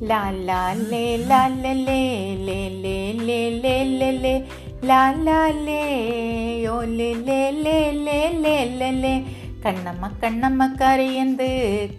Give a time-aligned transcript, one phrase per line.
[0.00, 0.58] ലാ ലാ
[0.90, 2.00] ലേ ലാ ലേ ലേ
[2.46, 4.34] ലേ ലേ ലേ ലേ ലേ ലേ
[4.88, 5.80] ലാ ലാ ലേ
[6.64, 9.14] യോ ലേ ലേ ലേ ലേ ലേ ലേ ലേ
[9.64, 11.48] കണ്ണമ്മ കണ്ണമ്മ കറിയന്ത്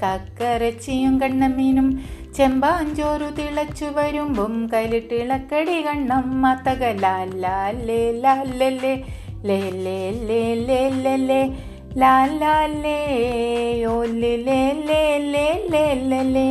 [0.03, 1.87] കക്കറച്ചിയും കണ്ണമീനും
[2.37, 7.57] ചെമ്പാഞ്ചോറു തിളച്ചു വരുമ്പം കലിട്ടിളക്കടി കണ്ണമ്മ തക ലാ ലാ
[7.87, 8.93] ലേ ലാ ലേ ലേ
[9.47, 11.41] ലേ ലേ ലേ ലേ ലേ ലേ
[11.97, 12.97] ലാ ലാ ലേ
[13.83, 15.01] യോ ലേ ലേ ലേ
[15.33, 16.47] ലേ ലേ ലേ ലേ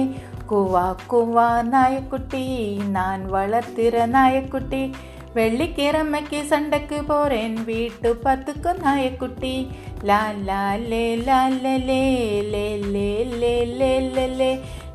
[0.51, 4.93] കുവാ കുവാ നായക്കുട്ടി നാൻ വളർത്തിര നായക്കുട്ടി.
[5.37, 9.67] വെള്ളിക്കിറമ്മയ്ക്ക് സണ്ടക്ക് പോരേൻ വീട്ടു പത്തുക്കും നായക്കുട്ടി.
[10.05, 12.05] ലാലാലേ ലാ ലേ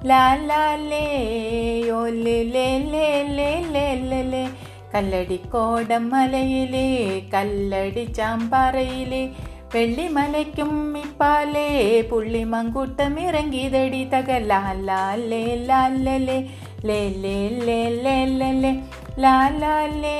[0.05, 0.37] ലാ
[7.33, 9.29] കല്ലടി ചാമ്പാറയിലേ.
[9.73, 11.67] വെള്ളിമലയ്ക്കും ഇപ്പാലേ
[12.09, 16.37] പുള്ളി മങ്കൂട്ടം ഇറങ്ങിയതടി തകലാലേ ലാലേ ലേ
[16.83, 18.71] ലേ ലേ ലേ ലേ ലേ
[19.19, 20.17] ലാലേ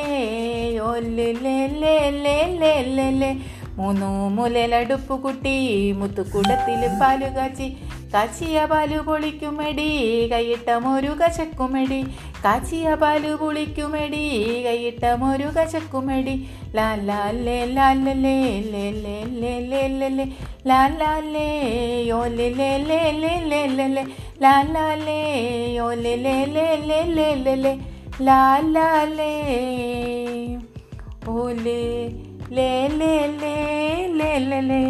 [0.80, 3.32] ഓ ലേ ലേ ലേ ലേ ലേ ലേ ലേ
[3.78, 5.56] മൂന്നു മുലലടുപ്പ് കുട്ടി
[5.94, 7.68] മുത്തുക്കുടത്തിൽ പാലു കാച്ചി
[8.14, 9.88] കാച്ചിയ പാലു പൊളിക്കുമെടി
[10.32, 12.00] കൈയിട്ടമൊരു കശക്കുമെടി
[12.44, 14.24] കാച്ചിയ പാലു പൊളിക്കുമെടി
[14.66, 16.36] കൈയിട്ടമൊരു കശക്കുമെടി
[16.76, 18.36] ലാലാലേ ലാലലേ
[18.74, 20.26] ലേ ലേ ലേ ലേ ലേ ലേ
[20.70, 21.48] ലാലാലേ
[22.38, 24.04] ലേ ലേ ലേ ലേ ലേ ലേ ലേ ലേ
[24.44, 25.20] ലാലാലേ
[26.04, 27.74] ലേ ലേ ലേ ലേ ലേ ലേ ലേ ലേ
[28.28, 29.34] ലാലാലേ
[31.66, 31.82] ലേ
[32.56, 33.56] ലേ ലേ ലേ
[34.20, 34.82] ലേ ലേ ലേ